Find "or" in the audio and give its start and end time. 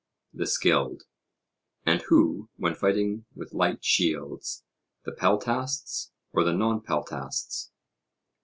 6.33-6.43